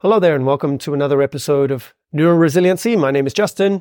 Hello 0.00 0.18
there, 0.18 0.34
and 0.34 0.44
welcome 0.44 0.76
to 0.78 0.92
another 0.92 1.22
episode 1.22 1.70
of 1.70 1.94
Neuroresiliency. 2.14 2.98
My 2.98 3.10
name 3.10 3.26
is 3.26 3.32
Justin. 3.32 3.80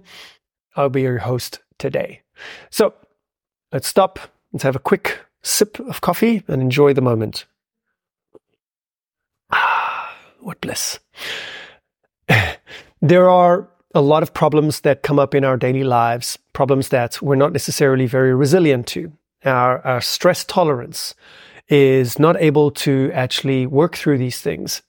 I'll 0.76 0.88
be 0.88 1.02
your 1.02 1.18
host 1.18 1.60
today. 1.80 2.22
So 2.70 2.94
let's 3.74 3.88
stop, 3.88 4.20
let's 4.54 4.64
have 4.64 4.76
a 4.76 4.80
quick 4.80 5.20
sip 5.42 5.80
of 5.80 6.02
coffee 6.02 6.44
and 6.48 6.62
enjoy 6.62 6.94
the 6.94 7.02
moment. 7.02 7.46
Ah, 9.52 10.16
what 10.40 10.62
bliss. 10.62 11.00
there 13.02 13.30
are 13.30 13.68
a 13.96 14.02
lot 14.02 14.24
of 14.24 14.34
problems 14.34 14.82
that 14.82 15.04
come 15.04 15.20
up 15.20 15.36
in 15.36 15.44
our 15.44 15.58
daily 15.58 15.84
lives, 15.84 16.38
problems 16.54 16.90
that 16.90 17.22
we're 17.24 17.36
not 17.36 17.52
necessarily 17.52 18.06
very 18.06 18.34
resilient 18.36 18.86
to. 18.88 19.12
Our, 19.44 19.86
our 19.86 20.00
stress 20.00 20.46
tolerance 20.46 21.16
is 21.68 22.18
not 22.20 22.40
able 22.40 22.70
to 22.72 23.12
actually 23.14 23.66
work 23.66 23.98
through 23.98 24.20
these 24.20 24.40
things. 24.40 24.84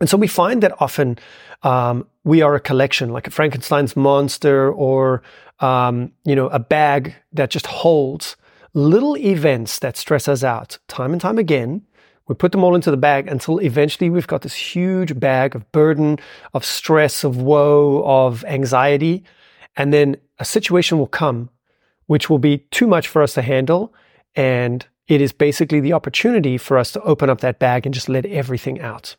And 0.00 0.08
so 0.08 0.16
we 0.16 0.28
find 0.28 0.62
that 0.62 0.80
often 0.80 1.18
um, 1.62 2.06
we 2.24 2.42
are 2.42 2.54
a 2.54 2.60
collection, 2.60 3.10
like 3.10 3.26
a 3.26 3.30
Frankenstein's 3.30 3.96
monster, 3.96 4.70
or 4.70 5.22
um, 5.60 6.12
you 6.24 6.36
know, 6.36 6.48
a 6.48 6.58
bag 6.58 7.14
that 7.32 7.50
just 7.50 7.66
holds 7.66 8.36
little 8.74 9.16
events 9.16 9.80
that 9.80 9.96
stress 9.96 10.28
us 10.28 10.44
out 10.44 10.78
time 10.88 11.12
and 11.12 11.20
time 11.20 11.38
again. 11.38 11.82
We 12.28 12.34
put 12.34 12.52
them 12.52 12.62
all 12.62 12.74
into 12.74 12.90
the 12.90 12.96
bag 12.98 13.26
until 13.26 13.58
eventually 13.58 14.10
we've 14.10 14.26
got 14.26 14.42
this 14.42 14.54
huge 14.54 15.18
bag 15.18 15.56
of 15.56 15.70
burden, 15.72 16.18
of 16.52 16.64
stress, 16.64 17.24
of 17.24 17.38
woe, 17.38 18.02
of 18.04 18.44
anxiety. 18.44 19.24
And 19.76 19.92
then 19.92 20.16
a 20.38 20.44
situation 20.44 20.98
will 20.98 21.06
come 21.06 21.48
which 22.08 22.28
will 22.28 22.38
be 22.38 22.58
too 22.70 22.86
much 22.86 23.06
for 23.06 23.22
us 23.22 23.34
to 23.34 23.42
handle. 23.42 23.94
And 24.34 24.84
it 25.06 25.20
is 25.20 25.32
basically 25.32 25.78
the 25.80 25.92
opportunity 25.92 26.58
for 26.58 26.76
us 26.76 26.90
to 26.92 27.02
open 27.02 27.30
up 27.30 27.40
that 27.42 27.58
bag 27.58 27.86
and 27.86 27.94
just 27.94 28.08
let 28.08 28.26
everything 28.26 28.80
out. 28.80 29.14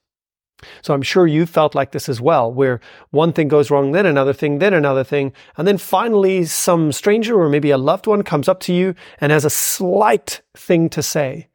So 0.82 0.94
I'm 0.94 1.02
sure 1.02 1.28
you 1.28 1.46
felt 1.46 1.76
like 1.76 1.92
this 1.92 2.10
as 2.10 2.20
well, 2.20 2.52
where 2.52 2.80
one 3.12 3.34
thing 3.34 3.48
goes 3.48 3.72
wrong, 3.72 3.92
then 3.92 4.06
another 4.06 4.34
thing, 4.34 4.60
then 4.60 4.74
another 4.74 5.04
thing. 5.04 5.34
And 5.58 5.68
then 5.68 5.78
finally, 5.78 6.46
some 6.46 6.92
stranger 6.92 7.40
or 7.40 7.50
maybe 7.50 7.72
a 7.72 7.78
loved 7.78 8.08
one 8.08 8.24
comes 8.24 8.48
up 8.48 8.60
to 8.62 8.74
you 8.74 8.96
and 9.20 9.32
has 9.32 9.46
a 9.46 9.50
slight 9.50 10.42
thing 10.56 10.90
to 10.90 11.02
say 11.02 11.48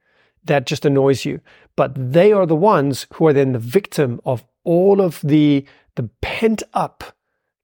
that 0.45 0.67
just 0.67 0.85
annoys 0.85 1.25
you. 1.25 1.41
But 1.77 1.93
they 2.13 2.33
are 2.33 2.47
the 2.47 2.57
ones 2.57 3.07
who 3.15 3.27
are 3.27 3.33
then 3.33 3.53
the 3.53 3.59
victim 3.59 4.21
of 4.25 4.45
all 4.65 5.01
of 5.01 5.21
the, 5.23 5.67
the 5.97 6.09
pent 6.21 6.63
up 6.73 7.15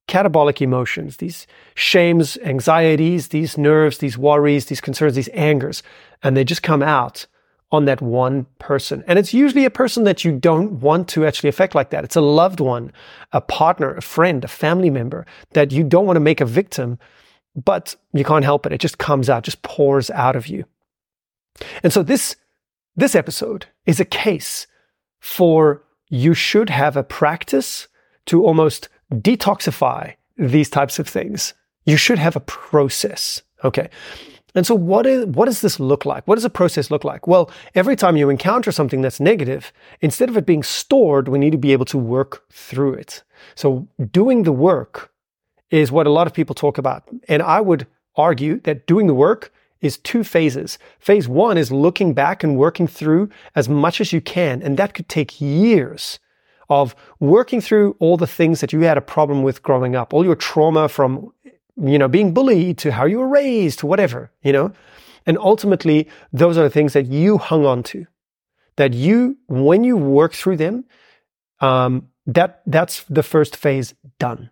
catabolic 0.07 0.61
emotions, 0.61 1.17
these 1.17 1.47
shames, 1.73 2.37
anxieties, 2.43 3.29
these 3.29 3.57
nerves, 3.57 3.99
these 3.99 4.17
worries, 4.17 4.65
these 4.65 4.81
concerns, 4.81 5.15
these 5.15 5.29
angers. 5.29 5.81
And 6.21 6.35
they 6.35 6.43
just 6.43 6.63
come 6.63 6.83
out 6.83 7.27
on 7.71 7.85
that 7.85 8.01
one 8.01 8.45
person. 8.59 9.03
And 9.07 9.17
it's 9.17 9.33
usually 9.33 9.65
a 9.65 9.69
person 9.69 10.03
that 10.03 10.25
you 10.25 10.31
don't 10.33 10.79
want 10.81 11.07
to 11.09 11.25
actually 11.25 11.49
affect 11.49 11.73
like 11.73 11.89
that. 11.91 12.03
It's 12.03 12.17
a 12.17 12.21
loved 12.21 12.59
one, 12.59 12.91
a 13.31 13.39
partner, 13.39 13.95
a 13.95 14.01
friend, 14.01 14.43
a 14.43 14.47
family 14.47 14.89
member 14.89 15.25
that 15.51 15.71
you 15.71 15.83
don't 15.83 16.05
want 16.05 16.17
to 16.17 16.21
make 16.21 16.41
a 16.41 16.45
victim, 16.45 16.99
but 17.55 17.95
you 18.13 18.25
can't 18.25 18.43
help 18.43 18.65
it. 18.65 18.73
It 18.73 18.81
just 18.81 18.97
comes 18.97 19.29
out, 19.29 19.43
just 19.43 19.61
pours 19.61 20.09
out 20.09 20.35
of 20.35 20.47
you. 20.47 20.65
And 21.81 21.93
so 21.93 22.03
this, 22.03 22.35
this 22.95 23.15
episode 23.15 23.67
is 23.85 23.99
a 23.99 24.05
case 24.05 24.67
for 25.19 25.83
you 26.09 26.33
should 26.33 26.69
have 26.69 26.97
a 26.97 27.03
practice 27.03 27.87
to 28.25 28.45
almost 28.45 28.89
detoxify 29.13 30.13
these 30.37 30.69
types 30.69 30.99
of 30.99 31.07
things. 31.07 31.53
You 31.85 31.95
should 31.95 32.19
have 32.19 32.35
a 32.35 32.41
process. 32.41 33.41
Okay. 33.63 33.89
And 34.53 34.67
so 34.67 34.75
what 34.75 35.05
is, 35.05 35.25
what 35.25 35.45
does 35.45 35.61
this 35.61 35.79
look 35.79 36.05
like? 36.05 36.27
What 36.27 36.35
does 36.35 36.45
a 36.45 36.49
process 36.49 36.91
look 36.91 37.03
like? 37.03 37.27
Well, 37.27 37.49
every 37.73 37.95
time 37.95 38.17
you 38.17 38.29
encounter 38.29 38.71
something 38.71 39.01
that's 39.01 39.19
negative, 39.19 39.71
instead 40.01 40.29
of 40.29 40.37
it 40.37 40.45
being 40.45 40.63
stored, 40.63 41.27
we 41.27 41.39
need 41.39 41.51
to 41.51 41.57
be 41.57 41.71
able 41.71 41.85
to 41.85 41.97
work 41.97 42.43
through 42.51 42.95
it. 42.95 43.23
So 43.55 43.87
doing 44.11 44.43
the 44.43 44.51
work 44.51 45.11
is 45.69 45.91
what 45.91 46.07
a 46.07 46.11
lot 46.11 46.27
of 46.27 46.33
people 46.33 46.53
talk 46.53 46.77
about. 46.77 47.03
And 47.27 47.41
I 47.41 47.61
would 47.61 47.87
argue 48.15 48.59
that 48.61 48.87
doing 48.87 49.07
the 49.07 49.13
work 49.13 49.53
is 49.79 49.97
two 49.97 50.23
phases. 50.23 50.77
Phase 50.99 51.27
one 51.27 51.57
is 51.57 51.71
looking 51.71 52.13
back 52.13 52.43
and 52.43 52.57
working 52.57 52.87
through 52.87 53.29
as 53.55 53.67
much 53.67 53.99
as 53.99 54.13
you 54.13 54.21
can. 54.21 54.61
And 54.61 54.77
that 54.77 54.93
could 54.93 55.09
take 55.09 55.41
years 55.41 56.19
of 56.69 56.95
working 57.19 57.59
through 57.59 57.95
all 57.99 58.15
the 58.15 58.27
things 58.27 58.61
that 58.61 58.71
you 58.71 58.81
had 58.81 58.97
a 58.97 59.01
problem 59.01 59.43
with 59.43 59.63
growing 59.63 59.95
up, 59.95 60.13
all 60.13 60.23
your 60.23 60.35
trauma 60.35 60.87
from 60.87 61.33
you 61.77 61.97
know, 61.97 62.07
being 62.07 62.33
bullied 62.33 62.77
to 62.79 62.91
how 62.91 63.05
you 63.05 63.19
were 63.19 63.27
raised 63.27 63.79
to 63.79 63.87
whatever, 63.87 64.31
you 64.43 64.51
know? 64.51 64.71
And 65.25 65.37
ultimately, 65.37 66.07
those 66.33 66.57
are 66.57 66.63
the 66.63 66.69
things 66.69 66.93
that 66.93 67.07
you 67.07 67.37
hung 67.37 67.65
on 67.65 67.83
to. 67.83 68.05
That 68.77 68.93
you, 68.93 69.37
when 69.47 69.83
you 69.83 69.97
work 69.97 70.33
through 70.33 70.57
them, 70.57 70.85
um, 71.59 72.07
that, 72.25 72.61
that's 72.65 73.03
the 73.03 73.23
first 73.23 73.55
phase 73.55 73.93
done. 74.17 74.49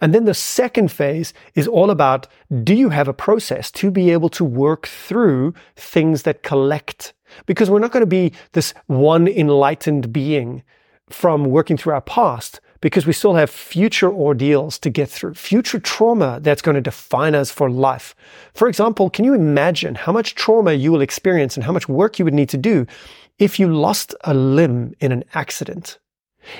And 0.00 0.14
then 0.14 0.24
the 0.24 0.34
second 0.34 0.90
phase 0.90 1.32
is 1.54 1.66
all 1.66 1.90
about 1.90 2.28
do 2.62 2.74
you 2.74 2.90
have 2.90 3.08
a 3.08 3.12
process 3.12 3.70
to 3.72 3.90
be 3.90 4.10
able 4.10 4.28
to 4.30 4.44
work 4.44 4.86
through 4.86 5.54
things 5.76 6.22
that 6.22 6.42
collect? 6.42 7.14
Because 7.46 7.70
we're 7.70 7.78
not 7.78 7.92
going 7.92 8.02
to 8.02 8.06
be 8.06 8.32
this 8.52 8.74
one 8.86 9.26
enlightened 9.26 10.12
being 10.12 10.62
from 11.08 11.44
working 11.46 11.76
through 11.76 11.94
our 11.94 12.00
past 12.00 12.60
because 12.82 13.06
we 13.06 13.12
still 13.14 13.34
have 13.34 13.48
future 13.48 14.12
ordeals 14.12 14.78
to 14.80 14.90
get 14.90 15.08
through, 15.08 15.32
future 15.34 15.78
trauma 15.78 16.40
that's 16.42 16.60
going 16.60 16.74
to 16.74 16.80
define 16.80 17.34
us 17.34 17.50
for 17.50 17.70
life. 17.70 18.14
For 18.52 18.68
example, 18.68 19.08
can 19.08 19.24
you 19.24 19.32
imagine 19.32 19.94
how 19.94 20.12
much 20.12 20.34
trauma 20.34 20.74
you 20.74 20.92
will 20.92 21.00
experience 21.00 21.56
and 21.56 21.64
how 21.64 21.72
much 21.72 21.88
work 21.88 22.18
you 22.18 22.26
would 22.26 22.34
need 22.34 22.50
to 22.50 22.58
do 22.58 22.86
if 23.38 23.58
you 23.58 23.72
lost 23.72 24.14
a 24.24 24.34
limb 24.34 24.94
in 25.00 25.12
an 25.12 25.24
accident? 25.32 26.00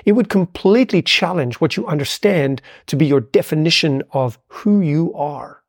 It 0.04 0.12
would 0.12 0.28
completely 0.28 1.02
challenge 1.02 1.56
what 1.56 1.76
you 1.76 1.86
understand 1.88 2.62
to 2.86 2.94
be 2.94 3.04
your 3.04 3.20
definition 3.20 4.04
of 4.12 4.38
who 4.46 4.80
you 4.80 5.12
are. 5.14 5.60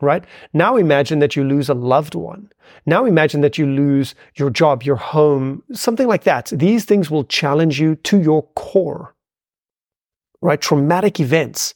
Right? 0.00 0.24
Now 0.54 0.76
imagine 0.76 1.18
that 1.20 1.36
you 1.36 1.44
lose 1.44 1.68
a 1.68 1.74
loved 1.74 2.16
one. 2.16 2.50
Now 2.86 3.04
imagine 3.04 3.42
that 3.42 3.56
you 3.56 3.66
lose 3.66 4.16
your 4.34 4.50
job, 4.50 4.82
your 4.82 4.96
home, 4.96 5.62
something 5.72 6.08
like 6.08 6.24
that. 6.24 6.46
These 6.46 6.86
things 6.86 7.08
will 7.08 7.24
challenge 7.24 7.78
you 7.78 7.94
to 7.96 8.18
your 8.20 8.42
core 8.56 9.11
right? 10.42 10.60
Traumatic 10.60 11.18
events 11.20 11.74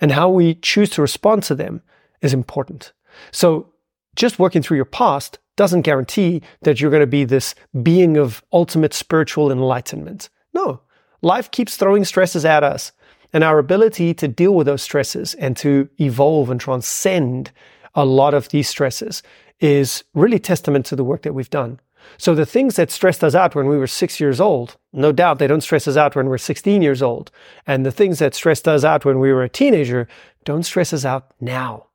and 0.00 0.12
how 0.12 0.28
we 0.28 0.54
choose 0.54 0.90
to 0.90 1.02
respond 1.02 1.42
to 1.44 1.54
them 1.54 1.82
is 2.20 2.34
important. 2.34 2.92
So 3.30 3.72
just 4.16 4.38
working 4.38 4.62
through 4.62 4.76
your 4.76 4.84
past 4.84 5.38
doesn't 5.56 5.82
guarantee 5.82 6.42
that 6.62 6.80
you're 6.80 6.90
going 6.90 7.00
to 7.00 7.06
be 7.06 7.24
this 7.24 7.54
being 7.82 8.16
of 8.16 8.42
ultimate 8.52 8.94
spiritual 8.94 9.50
enlightenment. 9.50 10.28
No, 10.54 10.80
life 11.22 11.50
keeps 11.50 11.76
throwing 11.76 12.04
stresses 12.04 12.44
at 12.44 12.64
us. 12.64 12.92
And 13.32 13.44
our 13.44 13.58
ability 13.58 14.14
to 14.14 14.28
deal 14.28 14.54
with 14.54 14.66
those 14.66 14.80
stresses 14.80 15.34
and 15.34 15.54
to 15.58 15.88
evolve 16.00 16.48
and 16.48 16.58
transcend 16.58 17.50
a 17.94 18.04
lot 18.04 18.32
of 18.32 18.48
these 18.48 18.68
stresses 18.68 19.22
is 19.60 20.02
really 20.14 20.38
testament 20.38 20.86
to 20.86 20.96
the 20.96 21.04
work 21.04 21.22
that 21.22 21.34
we've 21.34 21.50
done. 21.50 21.78
So 22.16 22.34
the 22.34 22.46
things 22.46 22.76
that 22.76 22.90
stressed 22.90 23.22
us 23.22 23.34
out 23.34 23.54
when 23.54 23.66
we 23.66 23.76
were 23.76 23.86
six 23.86 24.20
years 24.20 24.40
old, 24.40 24.76
no 24.92 25.12
doubt 25.12 25.38
they 25.38 25.46
don't 25.46 25.60
stress 25.60 25.86
us 25.86 25.96
out 25.96 26.16
when 26.16 26.28
we're 26.28 26.38
16 26.38 26.82
years 26.82 27.02
old. 27.02 27.30
And 27.66 27.84
the 27.84 27.92
things 27.92 28.18
that 28.18 28.34
stressed 28.34 28.66
us 28.66 28.84
out 28.84 29.04
when 29.04 29.18
we 29.18 29.32
were 29.32 29.42
a 29.42 29.48
teenager 29.48 30.08
don't 30.44 30.62
stress 30.62 30.92
us 30.92 31.04
out 31.04 31.32
now. 31.40 31.86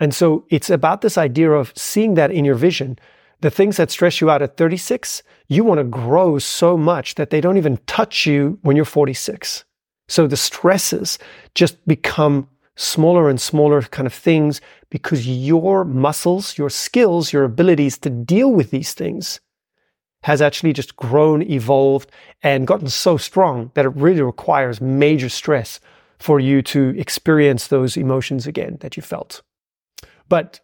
And 0.00 0.12
so 0.14 0.44
it's 0.50 0.68
about 0.68 1.00
this 1.00 1.16
idea 1.16 1.52
of 1.52 1.72
seeing 1.76 2.14
that 2.14 2.32
in 2.32 2.44
your 2.44 2.56
vision. 2.56 2.98
The 3.40 3.50
things 3.50 3.76
that 3.76 3.90
stress 3.90 4.20
you 4.20 4.30
out 4.30 4.42
at 4.42 4.56
36, 4.56 5.22
you 5.48 5.64
want 5.64 5.78
to 5.78 5.84
grow 5.84 6.38
so 6.38 6.76
much 6.76 7.14
that 7.16 7.30
they 7.30 7.40
don't 7.40 7.56
even 7.56 7.78
touch 7.86 8.26
you 8.26 8.58
when 8.62 8.76
you're 8.76 8.84
46. 8.84 9.64
So 10.08 10.26
the 10.26 10.36
stresses 10.36 11.18
just 11.54 11.86
become 11.86 12.48
smaller 12.82 13.28
and 13.28 13.40
smaller 13.40 13.82
kind 13.82 14.06
of 14.06 14.12
things 14.12 14.60
because 14.90 15.26
your 15.26 15.84
muscles, 15.84 16.58
your 16.58 16.70
skills, 16.70 17.32
your 17.32 17.44
abilities 17.44 17.98
to 17.98 18.10
deal 18.10 18.52
with 18.52 18.70
these 18.70 18.94
things 18.94 19.40
has 20.24 20.40
actually 20.40 20.72
just 20.72 20.96
grown, 20.96 21.42
evolved, 21.42 22.10
and 22.42 22.66
gotten 22.66 22.88
so 22.88 23.16
strong 23.16 23.70
that 23.74 23.84
it 23.84 23.96
really 23.96 24.22
requires 24.22 24.80
major 24.80 25.28
stress 25.28 25.80
for 26.18 26.38
you 26.38 26.62
to 26.62 26.94
experience 26.96 27.66
those 27.66 27.96
emotions 27.96 28.46
again 28.46 28.76
that 28.80 28.96
you 28.96 29.02
felt. 29.02 29.42
But 30.28 30.60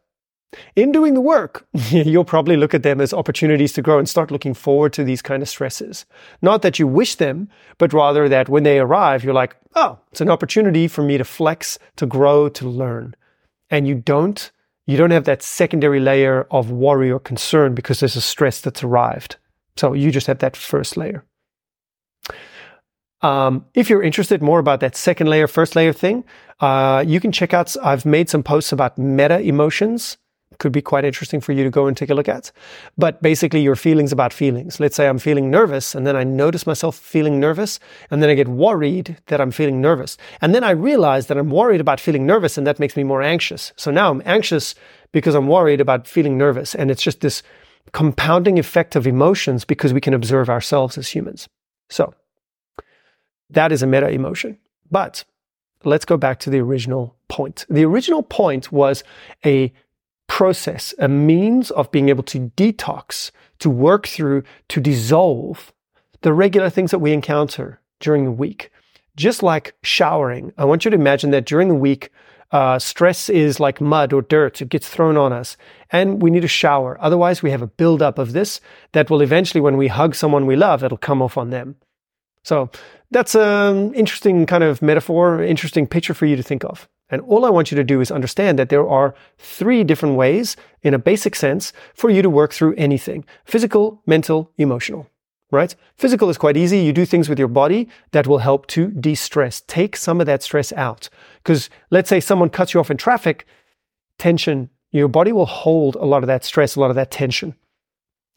in 0.75 0.93
doing 0.93 1.15
the 1.15 1.21
work, 1.21 1.67
you'll 1.91 2.25
probably 2.25 2.57
look 2.57 2.75
at 2.75 2.83
them 2.83 3.01
as 3.01 3.13
opportunities 3.13 3.73
to 3.75 3.83
grow 3.83 3.99
and 3.99 4.09
start 4.09 4.31
looking 4.31 4.55
forward 4.55 4.93
to 4.95 5.05
these 5.05 5.23
kind 5.23 5.43
of 5.43 5.49
stresses. 5.49 6.07
Not 6.41 6.63
that 6.63 6.79
you 6.79 6.87
wish 6.87 7.17
them, 7.17 7.49
but 7.77 7.93
rather 7.93 8.29
that 8.29 8.49
when 8.49 8.63
they 8.63 8.79
arrive, 8.79 9.25
you're 9.25 9.35
like, 9.35 9.57
oh, 9.75 9.99
it's 10.11 10.21
an 10.21 10.31
opportunity 10.31 10.89
for 10.89 11.03
me 11.03 11.19
to 11.19 11.25
flex, 11.25 11.79
to 11.97 12.07
grow, 12.07 12.49
to 12.49 12.69
learn. 12.69 13.15
And 13.71 13.87
you 13.87 13.95
don't, 13.95 14.51
you 14.87 14.97
don't 14.97 15.11
have 15.11 15.25
that 15.25 15.43
secondary 15.43 16.01
layer 16.01 16.47
of 16.51 16.71
worry 16.71 17.11
or 17.11 17.21
concern 17.21 17.75
because 17.75 18.01
there's 18.01 18.17
a 18.17 18.23
stress 18.23 18.61
that's 18.61 18.83
arrived. 18.83 19.37
So 19.77 19.93
you 19.93 20.11
just 20.11 20.27
have 20.27 20.39
that 20.39 20.57
first 20.57 20.97
layer. 20.97 21.25
Um, 23.21 23.67
if 23.75 23.91
you're 23.91 24.03
interested 24.03 24.43
more 24.43 24.61
about 24.61 24.81
that 24.81 24.97
second 24.97 25.27
layer, 25.27 25.47
first 25.49 25.77
layer 25.77 25.93
thing, 25.93 26.25
uh, 26.61 27.05
you 27.07 27.21
can 27.21 27.33
check 27.33 27.53
out, 27.53 27.77
I've 27.83 28.07
made 28.07 28.31
some 28.31 28.43
posts 28.43 28.73
about 28.73 28.97
meta 28.97 29.41
emotions 29.41 30.17
could 30.59 30.73
be 30.73 30.83
quite 30.83 31.05
interesting 31.05 31.41
for 31.41 31.53
you 31.53 31.65
to 31.65 31.71
go 31.71 31.87
and 31.87 31.97
take 31.97 32.11
a 32.11 32.15
look 32.15 32.29
at. 32.29 32.51
But 32.97 33.23
basically, 33.23 33.61
your 33.61 33.77
feelings 33.77 34.13
about 34.13 34.33
feelings. 34.33 34.81
Let's 34.81 34.97
say 34.97 35.09
I'm 35.09 35.19
feeling 35.19 35.51
nervous, 35.51 35.95
and 35.95 36.07
then 36.07 36.17
I 36.17 36.25
notice 36.25 36.67
myself 36.67 36.97
feeling 36.97 37.41
nervous, 37.41 37.79
and 38.11 38.23
then 38.23 38.31
I 38.31 38.35
get 38.35 38.49
worried 38.49 39.17
that 39.27 39.41
I'm 39.41 39.51
feeling 39.51 39.81
nervous. 39.81 40.17
And 40.41 40.55
then 40.55 40.65
I 40.65 40.71
realize 40.71 41.27
that 41.27 41.39
I'm 41.39 41.51
worried 41.51 41.81
about 41.81 42.01
feeling 42.01 42.27
nervous, 42.27 42.59
and 42.59 42.67
that 42.67 42.81
makes 42.81 42.97
me 42.97 43.05
more 43.05 43.23
anxious. 43.23 43.73
So 43.77 43.91
now 43.91 44.11
I'm 44.11 44.23
anxious 44.25 44.75
because 45.13 45.35
I'm 45.35 45.49
worried 45.49 45.81
about 45.81 46.09
feeling 46.09 46.37
nervous. 46.37 46.75
And 46.75 46.91
it's 46.91 47.03
just 47.03 47.21
this 47.21 47.43
compounding 47.93 48.59
effect 48.59 48.97
of 48.97 49.07
emotions 49.07 49.65
because 49.65 49.93
we 49.93 50.01
can 50.01 50.15
observe 50.15 50.51
ourselves 50.51 50.99
as 50.99 51.09
humans. 51.09 51.49
So 51.89 52.15
that 53.51 53.73
is 53.73 53.83
a 53.83 53.87
meta 53.87 54.11
emotion. 54.11 54.59
But 54.91 55.25
let's 55.85 56.05
go 56.05 56.17
back 56.17 56.39
to 56.41 56.51
the 56.51 56.59
original 56.59 57.17
point. 57.29 57.65
The 57.69 57.85
original 57.85 58.23
point 58.23 58.73
was 58.73 59.05
a 59.45 59.73
process, 60.29 60.95
a 60.99 61.09
means 61.09 61.71
of 61.73 61.91
being 61.91 62.09
able 62.09 62.23
to 62.23 62.51
detox, 62.57 63.33
to 63.59 63.69
work 63.69 64.07
through, 64.07 64.45
to 64.69 64.81
dissolve 64.81 65.73
the 66.21 66.33
regular 66.33 66.71
things 66.71 66.93
that 66.93 67.01
we 67.01 67.13
encounter 67.13 67.81
during 67.99 68.25
the 68.25 68.31
week. 68.31 68.71
Just 69.17 69.43
like 69.43 69.75
showering, 69.83 70.53
I 70.57 70.65
want 70.65 70.85
you 70.85 70.91
to 70.93 70.97
imagine 70.97 71.33
that 71.33 71.47
during 71.47 71.69
the 71.69 71.75
week, 71.75 72.11
uh, 72.51 72.79
stress 72.79 73.29
is 73.29 73.61
like 73.61 73.81
mud 73.81 74.13
or 74.13 74.23
dirt. 74.23 74.63
It 74.63 74.69
gets 74.69 74.89
thrown 74.89 75.17
on 75.17 75.33
us 75.33 75.57
and 75.91 76.23
we 76.23 76.31
need 76.31 76.45
a 76.45 76.49
shower. 76.49 76.97
Otherwise, 77.01 77.43
we 77.43 77.51
have 77.51 77.63
a 77.63 77.67
buildup 77.67 78.19
of 78.19 78.33
this 78.33 78.61
that 78.93 79.11
will 79.11 79.21
eventually, 79.21 79.61
when 79.61 79.77
we 79.77 79.89
hug 79.89 80.15
someone 80.15 80.47
we 80.47 80.57
love, 80.57 80.83
it'll 80.85 80.99
come 80.99 81.21
off 81.21 81.37
on 81.37 81.51
them. 81.51 81.77
So 82.45 82.71
that's 83.11 83.35
an 83.35 83.93
interesting 83.95 84.47
kind 84.47 84.65
of 84.65 84.81
metaphor, 84.81 85.43
interesting 85.43 85.87
picture 85.87 86.15
for 86.15 86.27
you 86.27 86.37
to 86.37 86.43
think 86.43 86.65
of. 86.65 86.89
And 87.11 87.23
all 87.23 87.45
I 87.45 87.51
want 87.51 87.71
you 87.71 87.77
to 87.77 87.85
do 87.85 88.01
is 88.01 88.11
understand 88.11 88.59
that 88.59 88.69
there 88.69 88.87
are 88.87 89.15
three 89.39 89.83
different 89.85 90.17
ways, 90.17 90.57
in 90.83 90.95
a 90.95 90.99
basic 90.99 91.35
sense, 91.35 91.73
for 91.95 92.11
you 92.11 92.23
to 92.23 92.31
work 92.31 92.53
through 92.53 92.75
anything 92.77 93.25
physical, 93.45 94.03
mental, 94.07 94.51
emotional. 94.59 95.09
Right? 95.51 95.75
Physical 95.97 96.29
is 96.29 96.37
quite 96.37 96.59
easy. 96.59 96.81
You 96.81 96.93
do 96.93 97.07
things 97.07 97.31
with 97.31 97.39
your 97.39 97.49
body 97.49 97.89
that 98.13 98.27
will 98.27 98.39
help 98.39 98.67
to 98.69 98.89
de 98.89 99.15
stress. 99.15 99.63
Take 99.67 99.97
some 99.97 100.21
of 100.21 100.27
that 100.27 100.43
stress 100.43 100.75
out. 100.75 101.09
Because 101.43 101.71
let's 101.91 102.11
say 102.11 102.21
someone 102.21 102.51
cuts 102.51 102.75
you 102.75 102.81
off 102.81 102.91
in 102.91 102.99
traffic, 102.99 103.47
tension, 104.19 104.69
your 104.91 105.09
body 105.09 105.33
will 105.33 105.47
hold 105.47 105.97
a 105.97 106.05
lot 106.05 106.23
of 106.23 106.27
that 106.27 106.45
stress, 106.45 106.77
a 106.77 106.81
lot 106.81 106.91
of 106.91 106.97
that 106.97 107.11
tension. 107.11 107.55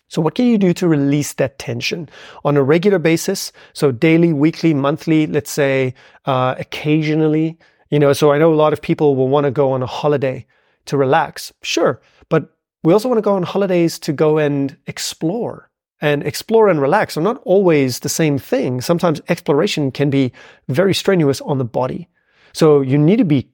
So, 0.08 0.22
what 0.22 0.36
can 0.36 0.46
you 0.46 0.58
do 0.58 0.74
to 0.74 0.90
release 0.90 1.34
that 1.34 1.58
tension 1.58 2.10
on 2.44 2.58
a 2.58 2.64
regular 2.64 3.00
basis? 3.00 3.54
So, 3.72 3.94
daily, 3.94 4.34
weekly, 4.34 4.74
monthly, 4.74 5.26
let's 5.26 5.52
say 5.52 5.94
uh, 6.26 6.56
occasionally. 6.60 7.58
You 7.92 8.00
know, 8.00 8.14
so 8.14 8.32
I 8.32 8.40
know 8.40 8.52
a 8.52 8.56
lot 8.56 8.74
of 8.74 8.82
people 8.82 9.16
will 9.16 9.28
want 9.28 9.44
to 9.44 9.52
go 9.52 9.74
on 9.74 9.84
a 9.84 9.86
holiday 9.86 10.48
to 10.86 10.98
relax. 10.98 11.54
Sure. 11.62 12.02
But 12.30 12.58
we 12.84 12.94
also 12.94 13.08
want 13.08 13.20
to 13.20 13.22
go 13.22 13.36
on 13.36 13.44
holidays 13.44 14.00
to 14.00 14.14
go 14.14 14.40
and 14.40 14.76
explore. 14.88 15.70
And 16.04 16.24
explore 16.24 16.68
and 16.68 16.82
relax 16.82 17.16
are 17.16 17.22
not 17.22 17.40
always 17.44 18.00
the 18.00 18.10
same 18.10 18.40
thing. 18.40 18.82
Sometimes 18.82 19.22
exploration 19.30 19.92
can 19.92 20.10
be 20.10 20.32
very 20.68 20.96
strenuous 20.96 21.42
on 21.42 21.60
the 21.60 21.66
body. 21.66 22.08
So 22.54 22.82
you 22.82 22.98
need 22.98 23.18
to 23.18 23.26
be 23.26 23.52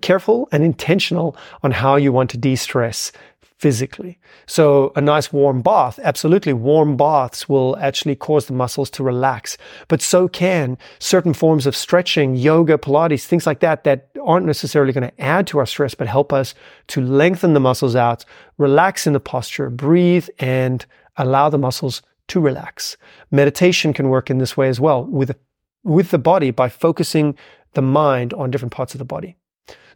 careful 0.00 0.48
and 0.52 0.62
intentional 0.62 1.36
on 1.64 1.72
how 1.72 1.96
you 1.96 2.12
want 2.12 2.30
to 2.30 2.36
de 2.36 2.54
stress 2.54 3.10
physically. 3.58 4.18
So 4.46 4.92
a 4.94 5.00
nice 5.00 5.32
warm 5.32 5.62
bath, 5.62 5.98
absolutely 6.02 6.52
warm 6.52 6.96
baths 6.96 7.48
will 7.48 7.76
actually 7.78 8.14
cause 8.14 8.46
the 8.46 8.52
muscles 8.52 8.88
to 8.90 9.02
relax, 9.02 9.58
but 9.88 10.00
so 10.00 10.28
can 10.28 10.78
certain 11.00 11.34
forms 11.34 11.66
of 11.66 11.74
stretching, 11.74 12.36
yoga, 12.36 12.78
Pilates, 12.78 13.24
things 13.24 13.46
like 13.46 13.60
that 13.60 13.84
that 13.84 14.10
aren't 14.24 14.46
necessarily 14.46 14.92
going 14.92 15.08
to 15.08 15.20
add 15.20 15.46
to 15.48 15.58
our 15.58 15.66
stress, 15.66 15.94
but 15.94 16.06
help 16.06 16.32
us 16.32 16.54
to 16.88 17.00
lengthen 17.00 17.54
the 17.54 17.60
muscles 17.60 17.96
out, 17.96 18.24
relax 18.58 19.06
in 19.06 19.12
the 19.12 19.20
posture, 19.20 19.70
breathe 19.70 20.28
and 20.38 20.86
allow 21.16 21.48
the 21.48 21.58
muscles 21.58 22.02
to 22.28 22.40
relax. 22.40 22.96
Meditation 23.30 23.92
can 23.92 24.08
work 24.08 24.30
in 24.30 24.38
this 24.38 24.56
way 24.56 24.68
as 24.68 24.78
well 24.78 25.04
with 25.04 25.36
with 25.84 26.10
the 26.10 26.18
body 26.18 26.50
by 26.50 26.68
focusing 26.68 27.36
the 27.72 27.82
mind 27.82 28.34
on 28.34 28.50
different 28.50 28.72
parts 28.72 28.94
of 28.94 28.98
the 28.98 29.04
body. 29.04 29.37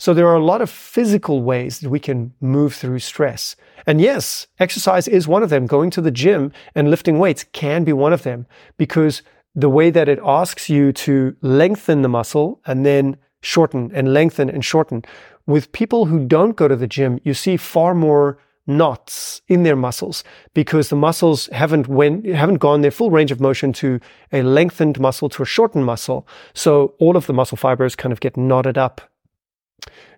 So 0.02 0.12
there 0.12 0.26
are 0.26 0.34
a 0.34 0.44
lot 0.44 0.60
of 0.60 0.69
physical 0.69 1.44
ways 1.44 1.78
that 1.78 1.88
we 1.88 2.00
can 2.00 2.34
move 2.40 2.75
through 2.75 2.99
stress. 2.99 3.54
And 3.87 4.00
yes, 4.00 4.49
exercise 4.58 5.06
is 5.06 5.28
one 5.28 5.44
of 5.44 5.50
them. 5.50 5.64
Going 5.64 5.90
to 5.90 6.00
the 6.00 6.10
gym 6.10 6.50
and 6.75 6.90
lifting 6.90 7.20
weights 7.20 7.44
can 7.52 7.84
be 7.84 7.93
one 7.93 8.12
of 8.12 8.25
them 8.25 8.49
because 8.78 9.22
the 9.54 9.69
way 9.69 9.90
that 9.90 10.08
it 10.08 10.19
asks 10.25 10.69
you 10.69 10.90
to 11.06 11.37
lengthen 11.40 12.02
the 12.02 12.08
muscle 12.08 12.60
and 12.66 12.84
then 12.84 13.16
shorten 13.43 13.93
and 13.94 14.12
lengthen 14.12 14.50
and 14.50 14.64
shorten. 14.64 15.04
With 15.46 15.70
people 15.70 16.06
who 16.06 16.26
don't 16.26 16.56
go 16.56 16.66
to 16.66 16.75
the 16.75 16.88
gym, 16.88 17.20
you 17.22 17.32
see 17.32 17.56
far 17.56 17.94
more 17.94 18.38
knots 18.66 19.40
in 19.46 19.62
their 19.62 19.76
muscles 19.76 20.25
because 20.52 20.88
the 20.88 20.96
muscles 20.96 21.48
haven't 21.52 21.87
went 21.87 22.26
haven't 22.26 22.58
gone 22.58 22.81
their 22.81 22.90
full 22.90 23.12
range 23.12 23.31
of 23.31 23.40
motion 23.40 23.72
to 23.72 24.00
a 24.32 24.43
lengthened 24.43 24.98
muscle 24.98 25.28
to 25.28 25.43
a 25.43 25.46
shortened 25.46 25.84
muscle 25.84 26.28
so 26.55 26.94
all 27.00 27.16
of 27.16 27.26
the 27.26 27.32
muscle 27.32 27.56
fibers 27.56 27.96
kind 27.96 28.12
of 28.12 28.20
get 28.20 28.37
knotted 28.37 28.78
up 28.78 29.11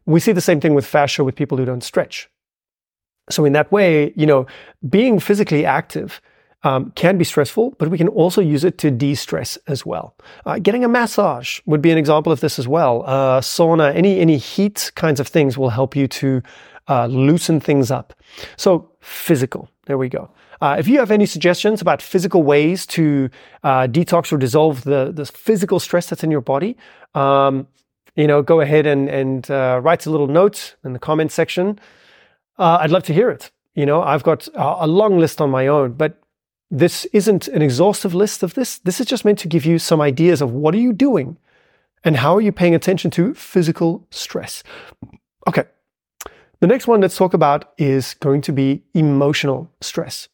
we 0.06 0.20
see 0.20 0.32
the 0.32 0.40
same 0.40 0.60
thing 0.60 0.74
with 0.74 0.86
fascia 0.86 1.24
with 1.24 1.34
people 1.34 1.58
who 1.58 1.64
don't 1.64 1.84
stretch 1.84 2.28
so 3.30 3.44
in 3.44 3.52
that 3.52 3.70
way 3.72 4.12
you 4.16 4.26
know 4.26 4.46
being 4.88 5.18
physically 5.18 5.64
active 5.64 6.20
um, 6.64 6.92
can 6.92 7.18
be 7.18 7.24
stressful, 7.24 7.74
but 7.78 7.88
we 7.88 7.98
can 7.98 8.08
also 8.08 8.40
use 8.40 8.64
it 8.64 8.78
to 8.78 8.90
de-stress 8.90 9.58
as 9.68 9.84
well. 9.86 10.16
Uh, 10.46 10.58
getting 10.58 10.82
a 10.82 10.88
massage 10.88 11.60
would 11.66 11.82
be 11.82 11.90
an 11.90 11.98
example 11.98 12.32
of 12.32 12.40
this 12.40 12.58
as 12.58 12.66
well. 12.66 13.04
Uh, 13.06 13.40
sauna, 13.40 13.94
any 13.94 14.18
any 14.18 14.38
heat 14.38 14.90
kinds 14.94 15.20
of 15.20 15.28
things 15.28 15.56
will 15.56 15.68
help 15.68 15.94
you 15.94 16.08
to 16.08 16.42
uh, 16.88 17.06
loosen 17.06 17.60
things 17.60 17.90
up. 17.90 18.14
So 18.56 18.90
physical, 19.00 19.68
there 19.86 19.98
we 19.98 20.08
go. 20.08 20.30
Uh, 20.60 20.76
if 20.78 20.88
you 20.88 20.98
have 20.98 21.10
any 21.10 21.26
suggestions 21.26 21.82
about 21.82 22.00
physical 22.00 22.42
ways 22.42 22.86
to 22.86 23.28
uh, 23.62 23.86
detox 23.86 24.32
or 24.32 24.38
dissolve 24.38 24.84
the, 24.84 25.12
the 25.12 25.26
physical 25.26 25.78
stress 25.78 26.08
that's 26.08 26.24
in 26.24 26.30
your 26.30 26.40
body, 26.40 26.76
um, 27.14 27.66
you 28.16 28.26
know, 28.26 28.42
go 28.42 28.60
ahead 28.60 28.86
and, 28.86 29.08
and 29.08 29.50
uh, 29.50 29.80
write 29.82 30.06
a 30.06 30.10
little 30.10 30.26
note 30.26 30.76
in 30.84 30.92
the 30.92 30.98
comment 30.98 31.32
section. 31.32 31.78
Uh, 32.58 32.78
I'd 32.80 32.90
love 32.90 33.02
to 33.04 33.14
hear 33.14 33.30
it. 33.30 33.50
You 33.74 33.86
know, 33.86 34.02
I've 34.02 34.22
got 34.22 34.46
a, 34.48 34.84
a 34.84 34.86
long 34.86 35.18
list 35.18 35.40
on 35.40 35.50
my 35.50 35.66
own, 35.66 35.92
but 35.92 36.20
this 36.70 37.04
isn't 37.12 37.48
an 37.48 37.62
exhaustive 37.62 38.14
list 38.14 38.42
of 38.42 38.54
this. 38.54 38.78
This 38.78 39.00
is 39.00 39.06
just 39.06 39.24
meant 39.24 39.38
to 39.40 39.48
give 39.48 39.64
you 39.64 39.78
some 39.78 40.00
ideas 40.00 40.40
of 40.40 40.52
what 40.52 40.74
are 40.74 40.78
you 40.78 40.92
doing 40.92 41.36
and 42.04 42.16
how 42.16 42.36
are 42.36 42.40
you 42.40 42.52
paying 42.52 42.74
attention 42.74 43.10
to 43.12 43.34
physical 43.34 44.06
stress. 44.10 44.62
Okay, 45.48 45.64
the 46.60 46.66
next 46.66 46.86
one 46.86 47.00
let's 47.00 47.16
talk 47.16 47.34
about 47.34 47.72
is 47.78 48.14
going 48.14 48.40
to 48.42 48.52
be 48.52 48.82
emotional 48.94 49.70
stress. 49.80 50.28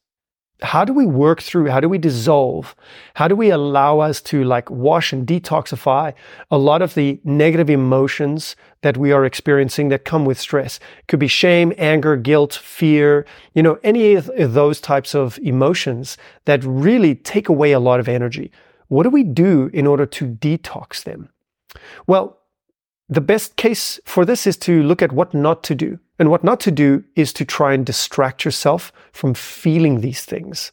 How 0.62 0.84
do 0.84 0.92
we 0.92 1.06
work 1.06 1.40
through? 1.40 1.68
How 1.68 1.80
do 1.80 1.88
we 1.88 1.98
dissolve? 1.98 2.74
How 3.14 3.28
do 3.28 3.36
we 3.36 3.50
allow 3.50 4.00
us 4.00 4.20
to 4.22 4.44
like 4.44 4.70
wash 4.70 5.12
and 5.12 5.26
detoxify 5.26 6.12
a 6.50 6.58
lot 6.58 6.82
of 6.82 6.94
the 6.94 7.20
negative 7.24 7.70
emotions 7.70 8.56
that 8.82 8.96
we 8.96 9.12
are 9.12 9.24
experiencing 9.24 9.88
that 9.88 10.05
come 10.05 10.24
with 10.24 10.38
stress? 10.38 10.79
It 10.98 11.06
could 11.08 11.20
be 11.20 11.29
shame, 11.29 11.72
anger, 11.79 12.17
guilt, 12.17 12.55
fear, 12.55 13.26
you 13.55 13.62
know, 13.62 13.79
any 13.82 14.14
of 14.14 14.31
those 14.55 14.81
types 14.81 15.14
of 15.14 15.38
emotions 15.38 16.17
that 16.44 16.62
really 16.64 17.14
take 17.14 17.48
away 17.48 17.72
a 17.72 17.81
lot 17.81 18.00
of 18.00 18.08
energy. 18.08 18.52
What 18.88 19.05
do 19.05 19.10
we 19.10 19.22
do 19.22 19.70
in 19.72 19.86
order 19.86 20.06
to 20.06 20.26
detox 20.26 21.05
them? 21.05 21.31
Well, 22.06 22.38
the 23.08 23.20
best 23.20 23.56
case 23.56 23.98
for 24.05 24.24
this 24.24 24.46
is 24.46 24.56
to 24.58 24.82
look 24.82 25.02
at 25.02 25.12
what 25.12 25.34
not 25.34 25.62
to 25.64 25.74
do. 25.74 25.98
And 26.20 26.31
what 26.31 26.44
not 26.44 26.60
to 26.60 26.70
do 26.70 27.03
is 27.17 27.32
to 27.32 27.44
try 27.44 27.72
and 27.72 27.84
distract 27.84 28.44
yourself 28.44 28.93
from 29.10 29.34
feeling 29.34 30.00
these 30.00 30.24
things. 30.24 30.70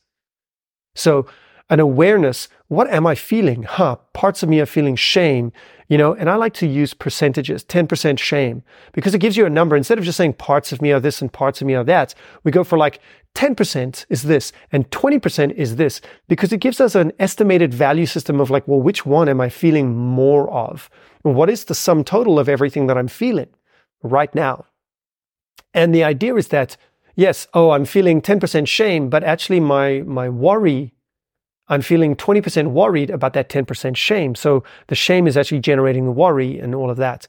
So, 0.94 1.25
an 1.70 1.80
awareness 1.80 2.48
what 2.68 2.89
am 2.89 3.08
I 3.08 3.16
feeling? 3.16 3.63
Huh, 3.63 3.96
parts 4.13 4.44
of 4.44 4.50
me 4.50 4.60
are 4.60 4.66
feeling 4.66 4.98
shame, 4.98 5.54
you 5.88 5.98
know, 5.98 6.13
and 6.13 6.30
I 6.30 6.36
like 6.36 6.54
to 6.56 6.68
use 6.68 6.94
percentages 6.94 7.63
10% 7.63 8.20
shame 8.20 8.62
because 8.92 9.16
it 9.16 9.20
gives 9.20 9.38
you 9.38 9.46
a 9.46 9.50
number. 9.50 9.77
Instead 9.77 9.98
of 9.98 10.04
just 10.04 10.18
saying 10.18 10.34
parts 10.34 10.74
of 10.74 10.82
me 10.82 10.92
are 10.92 11.00
this 11.00 11.22
and 11.22 11.32
parts 11.32 11.62
of 11.62 11.68
me 11.68 11.75
are 11.75 11.86
that, 11.86 12.13
we 12.44 12.51
go 12.51 12.66
for 12.66 12.77
like 12.77 13.00
10% 13.36 14.06
is 14.10 14.24
this 14.24 14.51
and 14.74 14.89
20% 14.92 15.51
is 15.54 15.77
this 15.77 16.01
because 16.27 16.51
it 16.51 16.60
gives 16.60 16.82
us 16.82 16.94
an 16.94 17.13
estimated 17.20 17.74
value 17.74 18.06
system 18.06 18.42
of 18.42 18.50
like, 18.50 18.68
well, 18.68 18.82
which 18.82 19.06
one 19.06 19.30
am 19.30 19.39
I 19.39 19.48
feeling 19.48 19.96
more 19.96 20.50
of? 20.51 20.89
What 21.22 21.50
is 21.50 21.66
the 21.66 21.75
sum 21.75 22.04
total 22.04 22.38
of 22.38 22.50
everything 22.50 22.88
that 22.88 22.98
I'm 22.98 23.08
feeling 23.08 23.50
right 24.04 24.34
now? 24.36 24.66
And 25.77 25.93
the 25.93 26.03
idea 26.03 26.34
is 26.34 26.48
that, 26.48 26.75
yes, 27.15 27.48
oh, 27.53 27.69
I'm 27.69 27.86
feeling 27.86 28.19
10% 28.19 28.67
shame, 28.67 29.12
but 29.12 29.24
actually 29.24 29.60
my, 29.60 30.01
my 30.07 30.27
worry, 30.27 30.91
I'm 31.67 31.84
feeling 31.84 32.15
20% 32.15 32.72
worried 32.72 33.12
about 33.12 33.34
that 33.34 33.48
10% 33.48 33.96
shame. 33.96 34.34
So 34.34 34.63
the 34.88 34.96
shame 34.96 35.27
is 35.27 35.38
actually 35.38 35.60
generating 35.60 36.05
the 36.05 36.12
worry 36.12 36.57
and 36.57 36.74
all 36.74 36.89
of 36.89 36.98
that. 36.98 37.27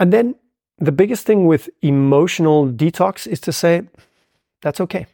And 0.00 0.12
then 0.12 0.34
the 0.78 0.90
biggest 0.90 1.24
thing 1.24 1.46
with 1.46 1.70
emotional 1.80 2.66
detox 2.66 3.28
is 3.28 3.40
to 3.42 3.52
say, 3.52 3.82
that's 4.60 4.80
okay. 4.80 5.06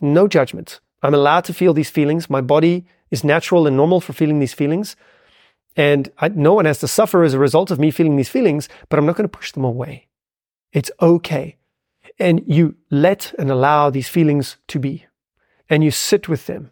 No 0.00 0.26
judgment. 0.26 0.80
I'm 1.00 1.14
allowed 1.14 1.44
to 1.44 1.54
feel 1.54 1.74
these 1.74 1.90
feelings. 1.90 2.28
My 2.28 2.40
body 2.40 2.86
is 3.12 3.22
natural 3.22 3.68
and 3.68 3.76
normal 3.76 4.00
for 4.00 4.14
feeling 4.14 4.40
these 4.40 4.54
feelings. 4.54 4.96
And 5.76 6.10
I, 6.18 6.26
no 6.26 6.54
one 6.54 6.64
has 6.64 6.80
to 6.80 6.88
suffer 6.88 7.22
as 7.22 7.34
a 7.34 7.38
result 7.38 7.70
of 7.70 7.78
me 7.78 7.92
feeling 7.92 8.16
these 8.16 8.28
feelings, 8.28 8.68
but 8.88 8.98
I'm 8.98 9.06
not 9.06 9.14
going 9.14 9.28
to 9.30 9.38
push 9.38 9.52
them 9.52 9.62
away. 9.62 10.08
It's 10.76 10.90
okay. 11.00 11.56
And 12.18 12.42
you 12.46 12.76
let 12.90 13.32
and 13.38 13.50
allow 13.50 13.88
these 13.88 14.10
feelings 14.10 14.58
to 14.68 14.78
be. 14.78 15.06
And 15.70 15.82
you 15.82 15.90
sit 15.90 16.28
with 16.28 16.44
them. 16.44 16.70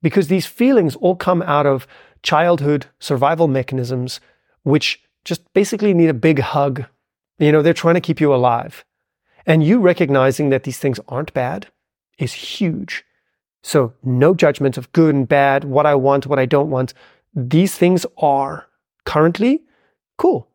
Because 0.00 0.28
these 0.28 0.46
feelings 0.46 0.96
all 0.96 1.16
come 1.16 1.42
out 1.42 1.66
of 1.66 1.86
childhood 2.22 2.86
survival 2.98 3.46
mechanisms, 3.46 4.20
which 4.62 5.02
just 5.22 5.42
basically 5.52 5.92
need 5.92 6.08
a 6.08 6.14
big 6.14 6.38
hug. 6.38 6.86
You 7.38 7.52
know, 7.52 7.60
they're 7.60 7.74
trying 7.74 7.96
to 7.96 8.00
keep 8.00 8.22
you 8.22 8.34
alive. 8.34 8.86
And 9.44 9.62
you 9.62 9.80
recognizing 9.80 10.48
that 10.48 10.62
these 10.62 10.78
things 10.78 10.98
aren't 11.06 11.34
bad 11.34 11.66
is 12.18 12.32
huge. 12.32 13.04
So, 13.62 13.92
no 14.02 14.34
judgment 14.34 14.78
of 14.78 14.90
good 14.92 15.14
and 15.14 15.28
bad, 15.28 15.64
what 15.64 15.84
I 15.84 15.94
want, 15.94 16.26
what 16.26 16.38
I 16.38 16.46
don't 16.46 16.70
want. 16.70 16.94
These 17.34 17.76
things 17.76 18.06
are 18.16 18.66
currently 19.04 19.60
cool. 20.16 20.49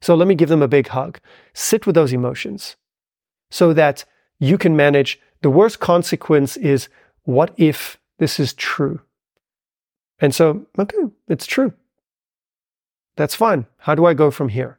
So, 0.00 0.14
let 0.14 0.28
me 0.28 0.34
give 0.34 0.48
them 0.48 0.62
a 0.62 0.68
big 0.68 0.88
hug. 0.88 1.18
Sit 1.54 1.86
with 1.86 1.94
those 1.94 2.12
emotions 2.12 2.76
so 3.50 3.72
that 3.72 4.04
you 4.38 4.58
can 4.58 4.76
manage. 4.76 5.20
The 5.42 5.50
worst 5.50 5.80
consequence 5.80 6.56
is 6.56 6.88
what 7.24 7.52
if 7.56 7.98
this 8.18 8.40
is 8.40 8.54
true? 8.54 9.00
And 10.18 10.34
so, 10.34 10.66
okay, 10.78 10.96
it's 11.28 11.46
true. 11.46 11.72
That's 13.16 13.34
fine. 13.34 13.66
How 13.78 13.94
do 13.94 14.06
I 14.06 14.14
go 14.14 14.30
from 14.30 14.48
here? 14.48 14.78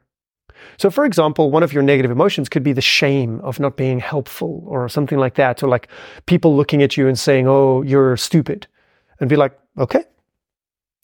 So, 0.78 0.90
for 0.90 1.06
example, 1.06 1.52
one 1.52 1.64
of 1.64 1.74
your 1.74 1.84
negative 1.84 2.12
emotions 2.12 2.50
could 2.50 2.64
be 2.64 2.74
the 2.74 2.82
shame 2.82 3.40
of 3.42 3.60
not 3.60 3.78
being 3.78 4.00
helpful 4.00 4.64
or 4.66 4.90
something 4.90 5.18
like 5.18 5.36
that. 5.36 5.62
Or 5.62 5.68
like 5.68 5.88
people 6.26 6.56
looking 6.56 6.82
at 6.82 6.98
you 6.98 7.08
and 7.08 7.18
saying, 7.18 7.48
oh, 7.48 7.82
you're 7.82 8.18
stupid. 8.18 8.68
And 9.20 9.30
be 9.30 9.36
like, 9.36 9.58
okay, 9.78 10.04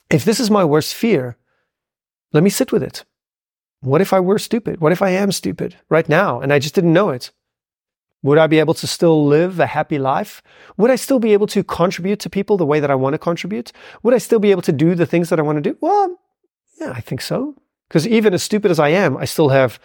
if 0.10 0.26
this 0.26 0.40
is 0.40 0.52
my 0.52 0.64
worst 0.64 0.94
fear, 0.94 1.38
let 2.32 2.44
me 2.44 2.50
sit 2.50 2.72
with 2.72 2.84
it. 2.84 3.04
What 3.84 4.00
if 4.00 4.14
I 4.14 4.20
were 4.22 4.40
stupid? 4.40 4.80
What 4.80 4.94
if 4.94 5.02
I 5.02 5.10
am 5.10 5.32
stupid 5.34 5.76
right 5.90 6.08
now 6.08 6.40
and 6.40 6.54
I 6.54 6.60
just 6.60 6.74
didn't 6.74 6.94
know 6.94 7.10
it? 7.10 7.32
Would 8.22 8.38
I 8.38 8.48
be 8.48 8.60
able 8.60 8.74
to 8.76 8.88
still 8.88 9.26
live 9.26 9.60
a 9.60 9.68
happy 9.68 10.00
life? 10.00 10.42
Would 10.78 10.90
I 10.90 10.96
still 10.96 11.20
be 11.20 11.34
able 11.34 11.48
to 11.48 11.64
contribute 11.66 12.22
to 12.22 12.30
people 12.30 12.56
the 12.56 12.66
way 12.66 12.80
that 12.80 12.90
I 12.90 12.96
want 12.96 13.14
to 13.14 13.18
contribute? 13.18 13.74
Would 14.02 14.14
I 14.14 14.20
still 14.20 14.40
be 14.40 14.52
able 14.52 14.62
to 14.62 14.72
do 14.72 14.96
the 14.96 15.06
things 15.06 15.28
that 15.30 15.40
I 15.40 15.42
want 15.42 15.58
to 15.58 15.70
do? 15.70 15.78
Well, 15.82 16.18
yeah, 16.80 16.94
I 16.96 17.02
think 17.02 17.20
so. 17.20 17.56
Because 17.90 18.08
even 18.08 18.34
as 18.34 18.42
stupid 18.42 18.72
as 18.72 18.80
I 18.80 18.88
am, 18.90 19.18
I 19.18 19.26
still 19.26 19.50
have 19.50 19.80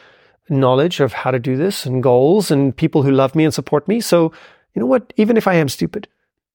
knowledge 0.49 1.01
of 1.01 1.13
how 1.13 1.33
to 1.33 1.41
do 1.41 1.57
this 1.57 1.85
and 1.85 2.01
goals 2.01 2.53
and 2.53 2.77
people 2.77 3.03
who 3.03 3.11
love 3.11 3.35
me 3.35 3.45
and 3.45 3.53
support 3.53 3.89
me. 3.89 4.01
So, 4.01 4.33
you 4.75 4.81
know 4.81 4.87
what? 4.87 5.13
Even 5.17 5.37
if 5.37 5.49
I 5.49 5.55
am 5.55 5.69
stupid, 5.69 6.07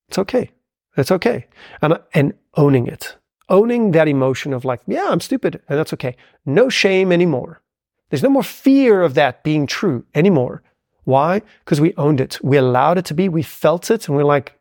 it's 0.08 0.18
okay. 0.18 0.50
It's 0.96 1.12
okay. 1.12 1.48
And, 1.82 2.00
and 2.14 2.34
owning 2.56 2.88
it, 2.88 3.18
owning 3.50 3.92
that 3.92 4.08
emotion 4.08 4.54
of 4.54 4.66
like, 4.66 4.82
yeah, 4.88 5.08
I'm 5.10 5.20
stupid 5.20 5.62
and 5.68 5.78
that's 5.78 5.94
okay. 5.94 6.16
No 6.46 6.70
shame 6.70 7.12
anymore. 7.12 7.62
There's 8.10 8.24
no 8.24 8.30
more 8.30 8.44
fear 8.44 9.02
of 9.02 9.16
that 9.16 9.44
being 9.44 9.66
true 9.66 10.06
anymore. 10.14 10.62
Why? 11.04 11.42
Because 11.64 11.82
we 11.82 11.94
owned 11.96 12.22
it. 12.22 12.40
We 12.44 12.58
allowed 12.58 12.98
it 12.98 13.06
to 13.06 13.14
be. 13.14 13.28
We 13.28 13.44
felt 13.44 13.92
it 13.92 14.08
and 14.08 14.16
we're 14.16 14.24
like, 14.24 14.58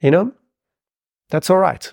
you 0.00 0.10
know, 0.10 0.32
that's 1.30 1.50
all 1.50 1.58
right. 1.58 1.92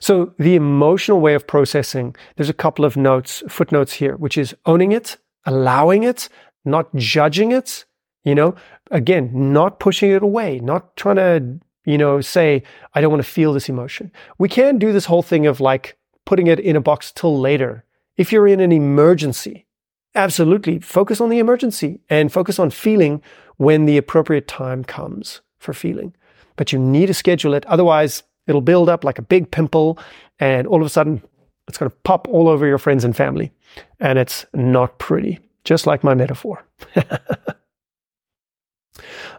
So 0.00 0.34
the 0.38 0.54
emotional 0.54 1.20
way 1.20 1.34
of 1.34 1.46
processing, 1.46 2.16
there's 2.36 2.48
a 2.48 2.54
couple 2.54 2.84
of 2.84 2.96
notes, 2.96 3.42
footnotes 3.48 3.94
here, 3.94 4.16
which 4.16 4.38
is 4.38 4.54
owning 4.66 4.92
it, 4.92 5.18
allowing 5.44 6.02
it, 6.02 6.28
not 6.64 6.94
judging 6.94 7.52
it, 7.52 7.84
you 8.24 8.34
know, 8.34 8.54
again, 8.90 9.30
not 9.52 9.78
pushing 9.78 10.10
it 10.10 10.22
away, 10.22 10.58
not 10.60 10.96
trying 10.96 11.16
to, 11.16 11.60
you 11.88 11.98
know, 11.98 12.20
say, 12.20 12.62
I 12.94 13.00
don't 13.00 13.10
want 13.10 13.24
to 13.24 13.30
feel 13.30 13.52
this 13.52 13.68
emotion. 13.68 14.12
We 14.38 14.48
can 14.48 14.78
do 14.78 14.92
this 14.92 15.06
whole 15.06 15.22
thing 15.22 15.46
of 15.46 15.60
like 15.60 15.96
putting 16.24 16.46
it 16.46 16.60
in 16.60 16.76
a 16.76 16.80
box 16.80 17.12
till 17.12 17.38
later. 17.38 17.84
If 18.16 18.32
you're 18.32 18.48
in 18.48 18.60
an 18.60 18.72
emergency, 18.72 19.66
absolutely 20.14 20.80
focus 20.80 21.20
on 21.20 21.28
the 21.28 21.38
emergency 21.38 22.00
and 22.08 22.32
focus 22.32 22.58
on 22.58 22.70
feeling 22.70 23.22
when 23.56 23.86
the 23.86 23.96
appropriate 23.96 24.48
time 24.48 24.84
comes 24.84 25.40
for 25.58 25.72
feeling. 25.72 26.14
But 26.56 26.72
you 26.72 26.78
need 26.78 27.06
to 27.06 27.14
schedule 27.14 27.54
it. 27.54 27.64
Otherwise, 27.66 28.22
It'll 28.48 28.60
build 28.62 28.88
up 28.88 29.04
like 29.04 29.18
a 29.18 29.22
big 29.22 29.50
pimple, 29.52 29.98
and 30.40 30.66
all 30.66 30.80
of 30.80 30.86
a 30.86 30.90
sudden, 30.90 31.22
it's 31.68 31.78
going 31.78 31.90
to 31.90 31.96
pop 32.02 32.26
all 32.28 32.48
over 32.48 32.66
your 32.66 32.78
friends 32.78 33.04
and 33.04 33.14
family. 33.14 33.52
And 34.00 34.18
it's 34.18 34.46
not 34.54 34.98
pretty, 34.98 35.38
just 35.64 35.86
like 35.86 36.02
my 36.02 36.14
metaphor. 36.14 36.64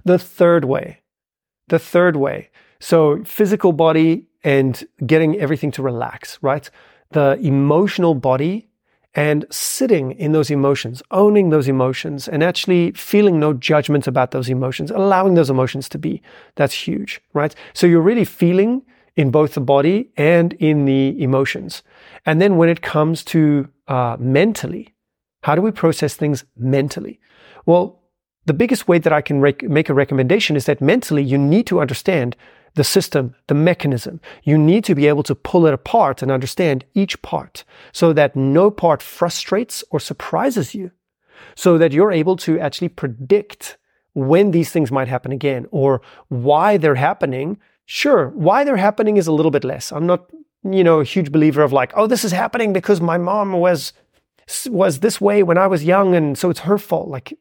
the 0.05 0.19
third 0.19 0.65
way, 0.65 1.01
the 1.69 1.79
third 1.79 2.15
way. 2.15 2.49
So, 2.79 3.23
physical 3.23 3.73
body 3.73 4.25
and 4.43 4.83
getting 5.05 5.37
everything 5.39 5.71
to 5.71 5.81
relax, 5.81 6.39
right? 6.41 6.69
The 7.11 7.37
emotional 7.41 8.15
body 8.15 8.69
and 9.15 9.45
sitting 9.49 10.11
in 10.11 10.31
those 10.31 10.51
emotions, 10.51 11.01
owning 11.11 11.49
those 11.49 11.67
emotions, 11.67 12.27
and 12.27 12.43
actually 12.43 12.91
feeling 12.91 13.39
no 13.39 13.53
judgment 13.53 14.07
about 14.07 14.31
those 14.31 14.49
emotions, 14.49 14.91
allowing 14.91 15.33
those 15.33 15.49
emotions 15.49 15.89
to 15.89 15.97
be. 15.97 16.21
That's 16.55 16.73
huge, 16.73 17.19
right? 17.33 17.55
So 17.73 17.87
you're 17.87 18.01
really 18.01 18.25
feeling 18.25 18.83
in 19.15 19.31
both 19.31 19.55
the 19.55 19.61
body 19.61 20.09
and 20.15 20.53
in 20.53 20.85
the 20.85 21.21
emotions. 21.21 21.83
And 22.25 22.39
then 22.39 22.55
when 22.57 22.69
it 22.69 22.81
comes 22.81 23.23
to 23.25 23.67
uh, 23.87 24.15
mentally, 24.19 24.93
how 25.43 25.55
do 25.55 25.61
we 25.61 25.71
process 25.71 26.15
things 26.15 26.45
mentally? 26.55 27.19
Well, 27.65 27.98
the 28.49 28.53
biggest 28.53 28.87
way 28.87 28.99
that 28.99 29.13
I 29.13 29.21
can 29.21 29.39
rec- 29.39 29.63
make 29.63 29.89
a 29.89 29.93
recommendation 29.93 30.55
is 30.55 30.65
that 30.65 30.81
mentally 30.81 31.23
you 31.23 31.37
need 31.37 31.65
to 31.67 31.79
understand 31.79 32.35
the 32.75 32.83
system, 32.83 33.35
the 33.47 33.53
mechanism. 33.53 34.19
You 34.43 34.57
need 34.57 34.83
to 34.85 34.95
be 34.95 35.07
able 35.07 35.23
to 35.23 35.35
pull 35.35 35.65
it 35.65 35.73
apart 35.73 36.21
and 36.21 36.31
understand 36.31 36.85
each 36.93 37.21
part 37.21 37.63
so 37.91 38.13
that 38.13 38.35
no 38.35 38.69
part 38.69 39.01
frustrates 39.01 39.83
or 39.91 39.99
surprises 39.99 40.75
you. 40.75 40.91
So 41.55 41.77
that 41.77 41.93
you're 41.93 42.11
able 42.11 42.35
to 42.37 42.59
actually 42.59 42.89
predict 42.89 43.77
when 44.13 44.51
these 44.51 44.71
things 44.71 44.91
might 44.91 45.07
happen 45.07 45.31
again 45.31 45.67
or 45.71 46.01
why 46.27 46.77
they're 46.77 46.95
happening 46.95 47.59
Sure, 47.91 48.27
why 48.35 48.63
they're 48.63 48.77
happening 48.77 49.17
is 49.17 49.25
a 49.25 49.31
little 49.31 49.49
bit 49.49 49.63
less. 49.63 49.91
I'm 49.91 50.05
not, 50.05 50.29
you 50.63 50.83
know, 50.83 50.99
a 50.99 51.03
huge 51.03 51.31
believer 51.31 51.63
of 51.63 51.73
like, 51.73 51.91
oh, 51.95 52.05
this 52.05 52.23
is 52.23 52.31
happening 52.31 52.71
because 52.71 53.01
my 53.01 53.17
mom 53.17 53.51
was 53.53 53.93
was 54.67 54.99
this 54.99 55.19
way 55.19 55.41
when 55.41 55.57
I 55.57 55.65
was 55.65 55.83
young 55.83 56.13
and 56.13 56.37
so 56.37 56.51
it's 56.51 56.59
her 56.59 56.77
fault. 56.77 57.07
Like, 57.07 57.33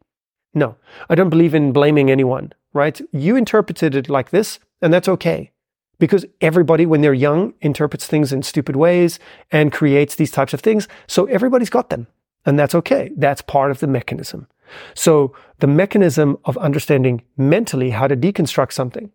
no, 0.59 0.77
I 1.09 1.15
don't 1.15 1.31
believe 1.31 1.55
in 1.55 1.73
blaming 1.73 2.11
anyone, 2.11 2.53
right? 2.73 3.00
You 3.12 3.37
interpreted 3.37 3.95
it 3.95 4.09
like 4.09 4.31
this, 4.31 4.59
and 4.83 4.93
that's 4.93 5.09
okay. 5.09 5.53
Because 5.99 6.25
everybody, 6.41 6.87
when 6.87 7.00
they're 7.00 7.15
young, 7.15 7.55
interprets 7.61 8.07
things 8.07 8.33
in 8.33 8.43
stupid 8.43 8.77
ways 8.77 9.19
and 9.50 9.73
creates 9.73 10.15
these 10.15 10.31
types 10.31 10.55
of 10.55 10.61
things. 10.61 10.87
So 11.09 11.27
everybody's 11.27 11.71
got 11.71 11.91
them. 11.91 12.07
And 12.47 12.57
that's 12.59 12.75
okay. 12.75 13.11
That's 13.17 13.43
part 13.43 13.73
of 13.73 13.81
the 13.81 13.88
mechanism. 13.88 14.47
So 14.95 15.35
the 15.59 15.67
mechanism 15.67 16.38
of 16.45 16.57
understanding 16.59 17.23
mentally 17.37 17.91
how 17.91 18.07
to 18.07 18.17
deconstruct 18.17 18.73
something 18.73 19.11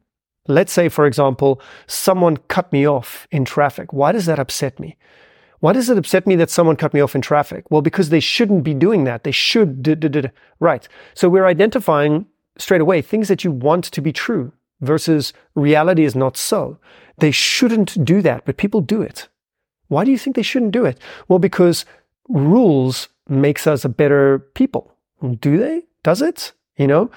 Let's 0.47 0.73
say, 0.73 0.89
for 0.89 1.05
example, 1.05 1.61
someone 1.87 2.37
cut 2.49 2.71
me 2.73 2.85
off 2.85 3.27
in 3.31 3.45
traffic. 3.45 3.93
Why 3.93 4.11
does 4.11 4.25
that 4.25 4.39
upset 4.39 4.79
me? 4.79 4.97
Why 5.63 5.71
does 5.71 5.89
it 5.89 5.97
upset 5.97 6.27
me 6.27 6.35
that 6.35 6.49
someone 6.49 6.75
cut 6.75 6.93
me 6.93 6.99
off 6.99 7.15
in 7.15 7.21
traffic? 7.21 7.71
Well, 7.71 7.81
because 7.81 8.09
they 8.09 8.19
shouldn't 8.19 8.65
be 8.65 8.73
doing 8.73 9.05
that. 9.05 9.23
They 9.23 9.31
should. 9.31 10.29
Right. 10.59 10.85
So 11.13 11.29
we're 11.29 11.45
identifying 11.45 12.25
straight 12.57 12.81
away 12.81 13.01
things 13.01 13.29
that 13.29 13.45
you 13.45 13.51
want 13.53 13.85
to 13.85 14.01
be 14.01 14.11
true 14.11 14.51
versus 14.81 15.31
reality 15.55 16.03
is 16.03 16.17
not 16.17 16.35
so. 16.35 16.79
They 17.19 17.31
shouldn't 17.31 18.03
do 18.03 18.21
that, 18.23 18.43
but 18.43 18.57
people 18.57 18.81
do 18.81 19.01
it. 19.01 19.29
Why 19.87 20.03
do 20.03 20.11
you 20.11 20.17
think 20.17 20.35
they 20.35 20.41
shouldn't 20.41 20.73
do 20.73 20.83
it? 20.83 20.99
Well, 21.29 21.39
because 21.39 21.85
rules 22.27 23.07
makes 23.29 23.65
us 23.65 23.85
a 23.85 23.89
better 23.89 24.39
people. 24.55 24.93
Do 25.39 25.57
they? 25.57 25.83
Does 26.03 26.21
it? 26.21 26.51
You 26.75 26.87
know, 26.87 27.09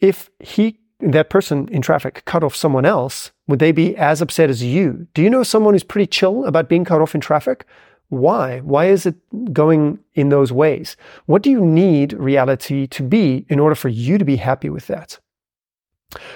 if 0.00 0.28
he 0.40 0.80
that 0.98 1.30
person 1.30 1.68
in 1.68 1.82
traffic 1.82 2.24
cut 2.24 2.42
off 2.42 2.56
someone 2.56 2.84
else, 2.84 3.30
would 3.52 3.58
they 3.58 3.70
be 3.70 3.94
as 3.98 4.22
upset 4.22 4.48
as 4.48 4.62
you? 4.62 5.06
Do 5.12 5.20
you 5.20 5.28
know 5.28 5.42
someone 5.42 5.74
who's 5.74 5.82
pretty 5.82 6.06
chill 6.06 6.46
about 6.46 6.70
being 6.70 6.86
cut 6.86 7.02
off 7.02 7.14
in 7.14 7.20
traffic? 7.20 7.66
Why? 8.08 8.60
Why 8.60 8.86
is 8.86 9.04
it 9.04 9.16
going 9.52 9.98
in 10.14 10.30
those 10.30 10.50
ways? 10.50 10.96
What 11.26 11.42
do 11.42 11.50
you 11.50 11.62
need 11.62 12.14
reality 12.14 12.86
to 12.86 13.02
be 13.02 13.44
in 13.50 13.60
order 13.60 13.74
for 13.74 13.90
you 13.90 14.16
to 14.16 14.24
be 14.24 14.36
happy 14.36 14.70
with 14.70 14.86
that? 14.86 15.18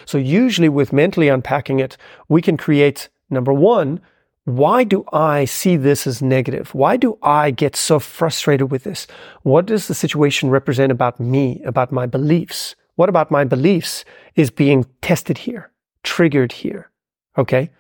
So, 0.05 0.19
usually, 0.19 0.69
with 0.69 0.93
mentally 0.93 1.29
unpacking 1.29 1.81
it, 1.81 1.97
we 2.29 2.43
can 2.43 2.59
create 2.59 3.09
number 3.31 3.55
one, 3.55 3.99
why 4.45 4.85
do 4.85 5.03
I 5.11 5.47
see 5.47 5.79
this 5.79 6.07
as 6.07 6.21
negative? 6.21 6.75
Why 6.75 6.99
do 6.99 7.19
I 7.23 7.51
get 7.51 7.77
so 7.77 7.99
frustrated 7.99 8.71
with 8.71 8.85
this? 8.85 9.07
What 9.43 9.65
does 9.65 9.89
the 9.89 9.95
situation 9.95 10.51
represent 10.51 10.93
about 10.93 11.19
me, 11.19 11.63
about 11.65 11.93
my 11.93 12.05
beliefs? 12.05 12.77
What 12.97 13.09
about 13.09 13.31
my 13.31 13.45
beliefs 13.45 14.05
is 14.35 14.51
being 14.51 14.85
tested 15.01 15.39
here, 15.39 15.71
triggered 16.03 16.53
here? 16.53 16.91
Okay. 17.39 17.71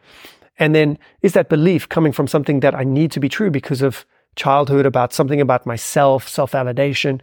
And 0.58 0.74
then 0.74 0.98
is 1.22 1.32
that 1.34 1.48
belief 1.48 1.88
coming 1.88 2.12
from 2.12 2.26
something 2.26 2.60
that 2.60 2.74
I 2.74 2.84
need 2.84 3.10
to 3.12 3.20
be 3.20 3.28
true 3.28 3.50
because 3.50 3.82
of 3.82 4.06
childhood, 4.36 4.86
about 4.86 5.12
something 5.12 5.40
about 5.40 5.66
myself, 5.66 6.28
self 6.28 6.52
validation? 6.52 7.20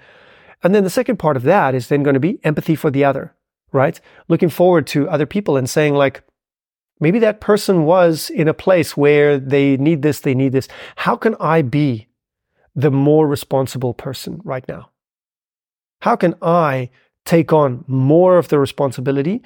And 0.61 0.73
then 0.73 0.83
the 0.83 0.89
second 0.89 1.17
part 1.17 1.37
of 1.37 1.43
that 1.43 1.75
is 1.75 1.87
then 1.87 2.03
going 2.03 2.13
to 2.13 2.19
be 2.19 2.39
empathy 2.43 2.75
for 2.75 2.89
the 2.89 3.03
other, 3.03 3.33
right? 3.71 3.99
Looking 4.27 4.49
forward 4.49 4.87
to 4.87 5.09
other 5.09 5.25
people 5.25 5.57
and 5.57 5.69
saying, 5.69 5.93
like, 5.93 6.23
maybe 6.99 7.19
that 7.19 7.41
person 7.41 7.83
was 7.83 8.29
in 8.29 8.47
a 8.47 8.53
place 8.53 8.95
where 8.95 9.37
they 9.37 9.77
need 9.77 10.01
this, 10.03 10.21
they 10.21 10.35
need 10.35 10.53
this. 10.53 10.67
How 10.95 11.15
can 11.15 11.35
I 11.39 11.61
be 11.63 12.07
the 12.75 12.91
more 12.91 13.27
responsible 13.27 13.93
person 13.93 14.41
right 14.43 14.67
now? 14.67 14.89
How 16.01 16.15
can 16.15 16.35
I 16.41 16.89
take 17.25 17.53
on 17.53 17.83
more 17.87 18.37
of 18.37 18.49
the 18.49 18.59
responsibility 18.59 19.41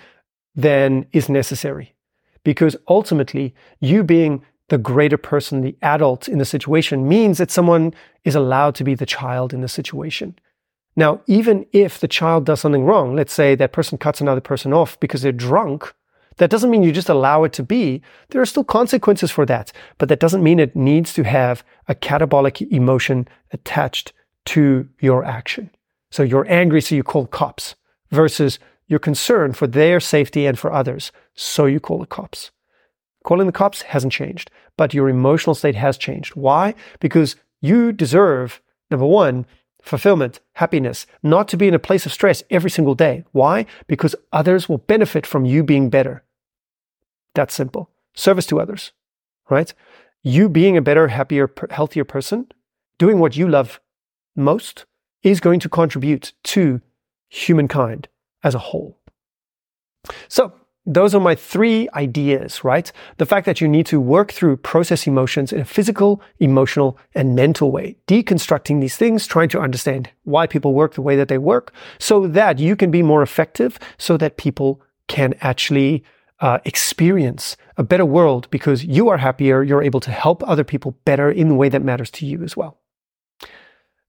than 0.55 1.05
is 1.11 1.29
necessary. 1.29 1.93
Because 2.47 2.77
ultimately, 2.87 3.53
you 3.81 4.05
being 4.05 4.41
the 4.69 4.77
greater 4.77 5.17
person, 5.17 5.59
the 5.59 5.75
adult 5.81 6.29
in 6.29 6.37
the 6.37 6.45
situation, 6.45 7.05
means 7.05 7.39
that 7.39 7.51
someone 7.51 7.93
is 8.23 8.35
allowed 8.35 8.73
to 8.75 8.85
be 8.85 8.95
the 8.95 9.05
child 9.05 9.53
in 9.53 9.59
the 9.59 9.67
situation. 9.67 10.39
Now, 10.95 11.19
even 11.27 11.65
if 11.73 11.99
the 11.99 12.07
child 12.07 12.45
does 12.45 12.61
something 12.61 12.85
wrong, 12.85 13.13
let's 13.13 13.33
say 13.33 13.53
that 13.55 13.73
person 13.73 13.97
cuts 13.97 14.21
another 14.21 14.39
person 14.39 14.71
off 14.71 14.97
because 15.01 15.23
they're 15.23 15.33
drunk, 15.49 15.93
that 16.37 16.49
doesn't 16.49 16.71
mean 16.71 16.83
you 16.83 16.93
just 16.93 17.09
allow 17.09 17.43
it 17.43 17.51
to 17.51 17.63
be. 17.63 18.01
There 18.29 18.41
are 18.41 18.45
still 18.45 18.63
consequences 18.63 19.29
for 19.29 19.45
that, 19.47 19.73
but 19.97 20.07
that 20.07 20.21
doesn't 20.21 20.41
mean 20.41 20.57
it 20.57 20.73
needs 20.73 21.13
to 21.15 21.23
have 21.25 21.65
a 21.89 21.95
catabolic 21.95 22.65
emotion 22.71 23.27
attached 23.51 24.13
to 24.45 24.87
your 25.01 25.25
action. 25.25 25.69
So 26.11 26.23
you're 26.23 26.49
angry, 26.49 26.79
so 26.79 26.95
you 26.95 27.03
call 27.03 27.27
cops, 27.27 27.75
versus 28.09 28.57
you're 28.87 28.99
concerned 28.99 29.57
for 29.57 29.67
their 29.67 29.99
safety 29.99 30.45
and 30.45 30.57
for 30.57 30.71
others, 30.71 31.11
so 31.35 31.65
you 31.65 31.79
call 31.79 31.99
the 31.99 32.05
cops. 32.05 32.51
Calling 33.23 33.47
the 33.47 33.53
cops 33.53 33.81
hasn't 33.81 34.13
changed, 34.13 34.49
but 34.77 34.93
your 34.93 35.09
emotional 35.09 35.53
state 35.55 35.75
has 35.75 35.97
changed. 35.97 36.35
Why? 36.35 36.73
Because 36.99 37.35
you 37.59 37.91
deserve, 37.91 38.61
number 38.89 39.05
one, 39.05 39.45
fulfillment, 39.81 40.39
happiness, 40.53 41.05
not 41.21 41.47
to 41.49 41.57
be 41.57 41.67
in 41.67 41.73
a 41.73 41.79
place 41.79 42.05
of 42.05 42.13
stress 42.13 42.43
every 42.49 42.69
single 42.69 42.95
day. 42.95 43.25
Why? 43.31 43.65
Because 43.87 44.15
others 44.31 44.69
will 44.69 44.77
benefit 44.77 45.25
from 45.25 45.45
you 45.45 45.63
being 45.63 45.89
better. 45.89 46.23
That's 47.35 47.53
simple. 47.53 47.89
Service 48.13 48.45
to 48.47 48.61
others, 48.61 48.93
right? 49.49 49.73
You 50.23 50.49
being 50.49 50.77
a 50.77 50.81
better, 50.81 51.09
happier, 51.09 51.51
healthier 51.69 52.05
person, 52.05 52.47
doing 52.97 53.19
what 53.19 53.35
you 53.35 53.47
love 53.47 53.79
most, 54.35 54.85
is 55.23 55.39
going 55.39 55.59
to 55.59 55.69
contribute 55.69 56.33
to 56.43 56.81
humankind 57.29 58.07
as 58.47 58.55
a 58.55 58.65
whole. 58.69 58.97
So, 60.27 60.53
those 60.89 61.13
are 61.13 61.19
my 61.19 61.35
three 61.35 61.89
ideas, 61.93 62.63
right? 62.63 62.89
The 63.17 63.25
fact 63.25 63.45
that 63.45 63.59
you 63.59 63.67
need 63.67 63.85
to 63.87 63.99
work 63.99 64.31
through 64.31 64.55
process 64.55 65.05
emotions 65.05 65.51
in 65.51 65.59
a 65.59 65.65
physical, 65.65 66.21
emotional, 66.39 66.97
and 67.13 67.35
mental 67.35 67.71
way, 67.71 67.97
deconstructing 68.07 68.79
these 68.79 68.95
things, 68.95 69.27
trying 69.27 69.49
to 69.49 69.59
understand 69.59 70.09
why 70.23 70.47
people 70.47 70.73
work 70.73 70.93
the 70.93 71.01
way 71.01 71.17
that 71.17 71.27
they 71.27 71.37
work 71.37 71.73
so 71.99 72.25
that 72.25 72.57
you 72.57 72.77
can 72.77 72.89
be 72.89 73.03
more 73.03 73.21
effective, 73.21 73.77
so 73.97 74.15
that 74.15 74.37
people 74.37 74.81
can 75.09 75.35
actually 75.41 76.05
uh, 76.39 76.59
experience 76.63 77.57
a 77.75 77.83
better 77.83 78.05
world 78.05 78.47
because 78.49 78.85
you 78.85 79.09
are 79.09 79.17
happier, 79.17 79.63
you're 79.63 79.83
able 79.83 79.99
to 79.99 80.11
help 80.11 80.41
other 80.47 80.63
people 80.63 80.91
better 81.03 81.29
in 81.29 81.49
the 81.49 81.55
way 81.55 81.67
that 81.67 81.83
matters 81.83 82.11
to 82.11 82.25
you 82.25 82.43
as 82.43 82.55
well. 82.55 82.79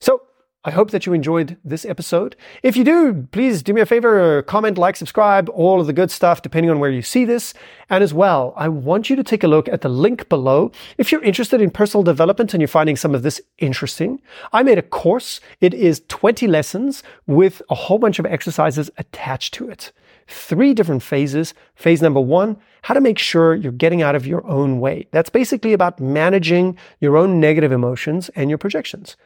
So, 0.01 0.23
I 0.65 0.73
hope 0.73 0.91
that 0.91 1.07
you 1.07 1.13
enjoyed 1.13 1.57
this 1.65 1.85
episode. 1.85 2.35
If 2.65 2.77
you 2.77 2.83
do, 2.83 3.29
please 3.31 3.63
do 3.63 3.73
me 3.73 3.81
a 3.81 3.87
favor, 3.87 4.43
comment, 4.43 4.77
like, 4.77 4.97
subscribe, 4.97 5.49
all 5.51 5.81
of 5.81 5.87
the 5.87 5.93
good 5.93 6.11
stuff, 6.11 6.43
depending 6.43 6.69
on 6.69 6.81
where 6.81 6.91
you 6.91 7.01
see 7.01 7.25
this. 7.25 7.55
And 7.89 8.03
as 8.03 8.13
well, 8.13 8.55
I 8.57 8.67
want 8.67 9.09
you 9.09 9.15
to 9.15 9.23
take 9.23 9.45
a 9.45 9.49
look 9.49 9.69
at 9.69 9.83
the 9.83 9.89
link 9.89 10.29
below. 10.29 10.73
If 10.99 11.13
you're 11.13 11.23
interested 11.23 11.61
in 11.61 11.71
personal 11.71 12.03
development 12.03 12.55
and 12.55 12.61
you're 12.61 12.67
finding 12.67 12.97
some 12.97 13.15
of 13.15 13.23
this 13.23 13.41
interesting, 13.59 14.21
I 14.53 14.65
made 14.65 14.79
a 14.79 14.83
course. 14.83 15.41
It 15.61 15.75
is 15.75 16.03
20 16.09 16.49
lessons 16.49 17.05
with 17.29 17.63
a 17.71 17.77
whole 17.77 17.99
bunch 17.99 18.19
of 18.19 18.27
exercises 18.27 18.91
attached 18.99 19.55
to 19.55 19.71
it. 19.71 19.93
Three 20.27 20.75
different 20.75 21.05
phases. 21.05 21.55
Phase 21.77 22.03
number 22.03 22.21
one, 22.21 22.59
how 22.83 22.95
to 22.95 23.01
make 23.01 23.19
sure 23.19 23.55
you're 23.55 23.71
getting 23.71 24.03
out 24.03 24.17
of 24.17 24.27
your 24.27 24.45
own 24.45 24.81
way. 24.81 25.07
That's 25.13 25.31
basically 25.31 25.73
about 25.73 26.01
managing 26.01 26.77
your 27.01 27.17
own 27.17 27.39
negative 27.39 27.71
emotions 27.71 28.29
and 28.31 28.51
your 28.51 28.59
projections. 28.59 29.17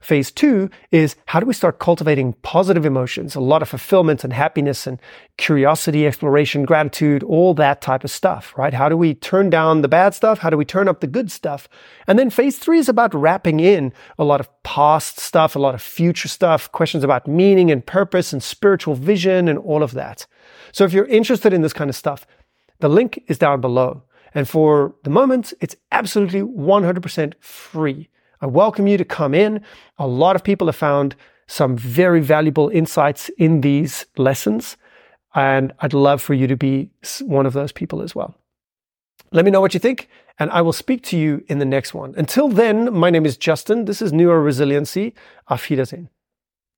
Phase 0.00 0.30
two 0.30 0.70
is 0.90 1.16
how 1.26 1.40
do 1.40 1.46
we 1.46 1.54
start 1.54 1.78
cultivating 1.78 2.34
positive 2.42 2.86
emotions, 2.86 3.34
a 3.34 3.40
lot 3.40 3.62
of 3.62 3.68
fulfillment 3.68 4.24
and 4.24 4.32
happiness 4.32 4.86
and 4.86 5.00
curiosity, 5.36 6.06
exploration, 6.06 6.64
gratitude, 6.64 7.22
all 7.22 7.54
that 7.54 7.80
type 7.80 8.04
of 8.04 8.10
stuff, 8.10 8.52
right? 8.56 8.74
How 8.74 8.88
do 8.88 8.96
we 8.96 9.14
turn 9.14 9.50
down 9.50 9.82
the 9.82 9.88
bad 9.88 10.14
stuff? 10.14 10.38
How 10.38 10.50
do 10.50 10.56
we 10.56 10.64
turn 10.64 10.88
up 10.88 11.00
the 11.00 11.06
good 11.06 11.30
stuff? 11.30 11.68
And 12.06 12.18
then 12.18 12.30
phase 12.30 12.58
three 12.58 12.78
is 12.78 12.88
about 12.88 13.14
wrapping 13.14 13.60
in 13.60 13.92
a 14.18 14.24
lot 14.24 14.40
of 14.40 14.48
past 14.62 15.18
stuff, 15.18 15.56
a 15.56 15.58
lot 15.58 15.74
of 15.74 15.82
future 15.82 16.28
stuff, 16.28 16.70
questions 16.72 17.04
about 17.04 17.26
meaning 17.26 17.70
and 17.70 17.84
purpose 17.84 18.32
and 18.32 18.42
spiritual 18.42 18.94
vision 18.94 19.48
and 19.48 19.58
all 19.58 19.82
of 19.82 19.92
that. 19.92 20.26
So 20.72 20.84
if 20.84 20.92
you're 20.92 21.06
interested 21.06 21.52
in 21.52 21.62
this 21.62 21.72
kind 21.72 21.90
of 21.90 21.96
stuff, 21.96 22.26
the 22.80 22.88
link 22.88 23.22
is 23.26 23.38
down 23.38 23.60
below. 23.60 24.02
And 24.34 24.48
for 24.48 24.94
the 25.04 25.10
moment, 25.10 25.52
it's 25.60 25.76
absolutely 25.90 26.42
100% 26.42 27.32
free. 27.40 28.08
I 28.40 28.46
welcome 28.46 28.86
you 28.86 28.96
to 28.96 29.04
come 29.04 29.34
in. 29.34 29.62
A 29.98 30.06
lot 30.06 30.36
of 30.36 30.44
people 30.44 30.66
have 30.68 30.76
found 30.76 31.16
some 31.46 31.76
very 31.76 32.20
valuable 32.20 32.68
insights 32.68 33.30
in 33.38 33.62
these 33.62 34.06
lessons, 34.16 34.76
and 35.34 35.72
I'd 35.80 35.94
love 35.94 36.22
for 36.22 36.34
you 36.34 36.46
to 36.46 36.56
be 36.56 36.90
one 37.22 37.46
of 37.46 37.52
those 37.52 37.72
people 37.72 38.02
as 38.02 38.14
well. 38.14 38.34
Let 39.32 39.44
me 39.44 39.50
know 39.50 39.60
what 39.60 39.74
you 39.74 39.80
think, 39.80 40.08
and 40.38 40.50
I 40.50 40.60
will 40.60 40.72
speak 40.72 41.02
to 41.04 41.18
you 41.18 41.44
in 41.48 41.58
the 41.58 41.64
next 41.64 41.94
one. 41.94 42.14
Until 42.16 42.48
then, 42.48 42.92
my 42.92 43.10
name 43.10 43.26
is 43.26 43.36
Justin. 43.36 43.86
This 43.86 44.00
is 44.00 44.12
Neuro 44.12 44.40
Resiliency. 44.40 45.14
Auf 45.48 45.68
Wiedersehen. 45.68 46.08